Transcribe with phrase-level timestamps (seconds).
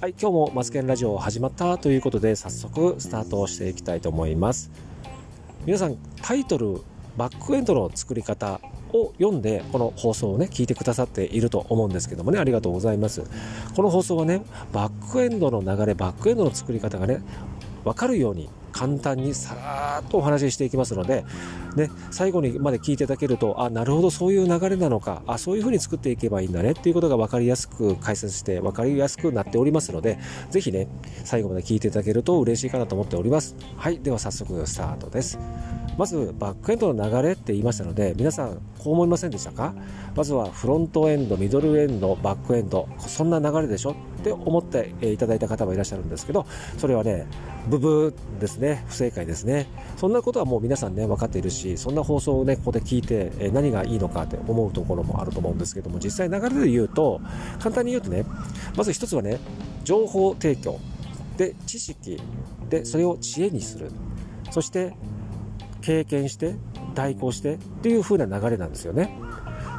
[0.00, 4.70] はい今日もマツケンラジオ始まったということで早速スタートしていきたいと思います。
[5.66, 6.80] 皆さんタイトル
[7.18, 8.62] バックエンドの作り方
[8.94, 13.24] を読んでこの放送をね聞いてくださっていると思うんですけどもねありがとうございます。
[13.76, 14.40] この放送はね
[14.72, 17.20] バックエンドの流れバックエンドの作り方がね
[17.84, 21.24] 分かるように簡単にさらっとお話ししていきますので、
[21.76, 30.18] ね、最後にまで聞いていただけると、あ、なるほど、そういう流れなのか、あ、そういうふうに作っていけばいいんだねっていうことが分かりやすく解説して分かりやすくなっておりますので、
[30.50, 30.88] ぜひね、
[31.24, 33.56] 最後まで聞いていただけると嬉しいかなと思っております。
[33.76, 35.38] はい、では早速スタートです。
[35.98, 39.74] まずバックエンドの流れって言いましたので皆さんこう思いませんでしたか？
[40.16, 43.94] まずはフロントエンドミドルエンドバックエンドそんな流れでしょ？
[44.20, 46.46] って思っていただいた方もいらっしゃるんですけど
[46.78, 47.26] それはね
[47.68, 48.84] ブブーですね。
[48.88, 49.66] 不正解ですね。
[49.96, 57.20] そんなことはもう皆さんね分かっているしそんな放送をねここで聞いて何がいいのかって思うところもあると思うんですけども実際流れで言うと
[57.58, 58.24] 簡単に言うとね
[58.76, 59.38] まず一つはね
[59.84, 60.78] 情報提供
[61.36, 62.18] で知識
[62.68, 63.90] でそれを知恵にする。
[64.50, 64.94] そして
[65.82, 66.56] 経験して
[66.94, 69.16] 代行してっていう風な流れなんですよね。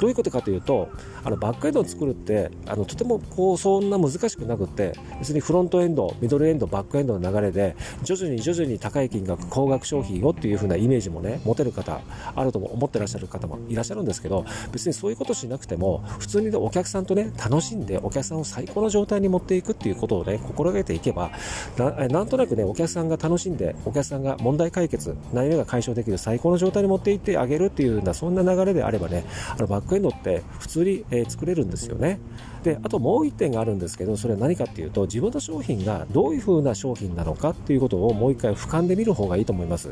[0.00, 0.88] どういうことかというと
[1.22, 12.00] あのバックエンドを作るってあのとてもこうそんな難しくなくて別にフロントエンドミドルエンドバックエンドの流れで徐々に徐々に高い金額高額商品をっていう風なイメージもね持てる方
[12.34, 21.30] あると思ってらっしゃる方もいらっしゃるんですけど別にそういうことしなくても普通に、お客さんとね楽しんでお客さんを最高の状態に持っていくっていうことをね心がけていけば
[21.76, 32.18] ななんとなくねお客さんが楽しんでお客さんが問題解決悩みが解消できる最高の状態に持っていってあげるっていうようなそんな流れであればねあのバックういうのって普通に、え、作れるんですよね。
[32.62, 39.90] であともう1点があるんですけどそれは何かっていうと自分の商品がどういう風な商品なのかっていうことをもう一回俯瞰で見る方がいいと思います。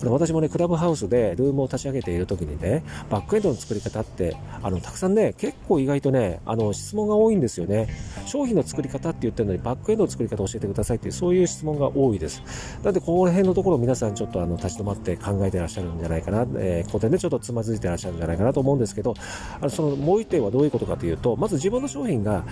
[0.00, 7.88] あの私もね、クラブハウスでルームを立ち上げている時にね、バックエンドの作り方って、あの、たくさんね、結構意外とね、あの、質問が多いんですよね。
[8.26, 12.42] 商品の作り方って言ってるのに、バックエンドの作り方を教えてくださいっていう、そういう質問が多いです。
[12.82, 19.14] なんで、ここら辺のところ皆さんちょっとあの、立ち止まって考えてらっしゃるんじゃないかな、えー、ここで、ちょっとつまずいてらっしゃるんじゃないかなと思うんですけど、
[19.60, 22.44] あの、その、もう一点はどういうことかというと、まず自分の商品が、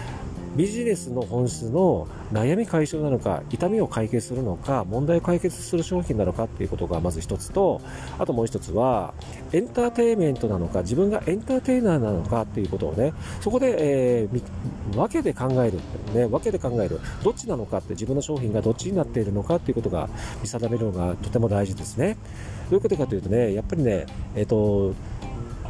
[0.56, 7.80] ビジネスの本質の悩み解消なのか痛みを解決するのか問題を解決する商品なのかっていうことがまず一つと
[8.18, 9.14] あともう一つは
[9.52, 15.78] エンターテインメントなのか自分がエンターテイナーなのかっていうことをねそこで、えー、分けて考える、
[16.14, 17.00] ね、分けて考える。
[17.22, 20.08] どっちなのかって自分の商品がどっちになっているのかっていうことが
[20.42, 22.16] 見定めるのがとても大事ですね。
[22.70, 24.94] どういうことかというとねやっぱりねえっ、ー、と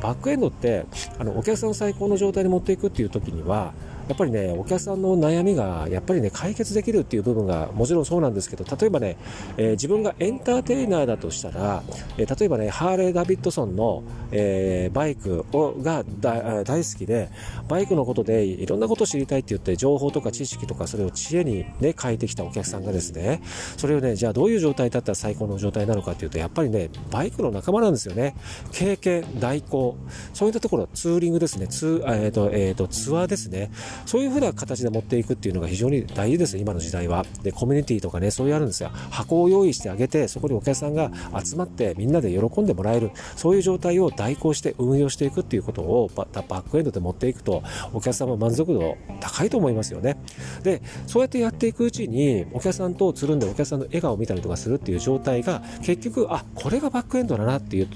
[0.00, 0.84] バックエンドって
[1.19, 3.73] あのお客さんを最高の状態に持っていくっていう時には
[4.09, 9.17] やっぱりね、お客さんの悩みがやっぱりね、解決できるっていう部分がもちろんそうなんですけど、例えばね、
[9.57, 11.83] えー、自分がエンターテイナーだとしたら、
[12.19, 17.31] えー、例えばね、ハーレー・ダビッドソンの、えー、バイクをが大好きで、
[17.69, 23.43] バイクのことでいろんなことを知りたいって言って、情報とか知識とかそれを知恵にね、変えてきたお客さんがですね、
[23.77, 28.35] それをね、じゃあどういう状態だったら最高の状態なのかっていうと、やっぱりね、バイクの仲間なんですよね。
[28.73, 29.97] 経験、代行、
[30.33, 33.71] そういったところ、ツーリングですね、ツー、えっ、と、えっ、と、ツアーですね。
[34.06, 37.25] そういうふうな形で持っていくっていうのが非常に大事です、今の時代は。
[37.43, 38.91] で、コミュニティとかね、そういうあるんですよ。
[39.10, 41.10] 箱を用意してあげて、そこにお客さんが
[41.44, 47.62] 集まってみんなで喜んでもらえる、そういう状態を代行して運用していくっていうことをバックエンドで持っていくと、
[47.93, 50.16] お客さんも満足度高いと思いますよね。
[50.62, 57.88] で、そうやってやっていくうちに、お客さんとつるんでお客さんの笑顔を見たりとかするっていう状態が、結局、あ、これがバックエンドだなっていう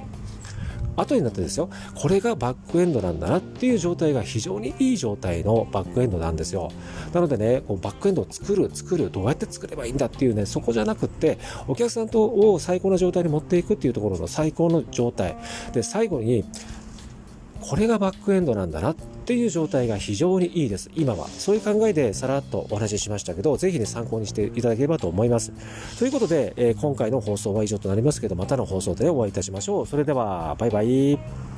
[1.00, 6.70] 後になってですよ、これがバックエンドなんだなっていう状態が非常にいい状態のバックエンドなんですよ。
[7.12, 15.36] なのでね、こうバックエンドを作る、作る、どうやって作ればいいんだっていうね、そこじゃなくって、お客さんとを最高な状態に持っていくっていうところの最高の状態。
[15.72, 16.44] で、最後に、
[17.60, 20.90] これがバックエンドなんだなっていう状態が非常にいいです。
[20.94, 21.28] 今は。
[21.28, 25.52] そういう考えでさらっとお話ししましたけど、ぜひね、参考にしていただければと思います。
[25.98, 29.86] ということで、えー、今回の放送は以上となりますけど、またの放送でお会いいたしましょう。
[29.86, 31.57] それでは、バイバイ。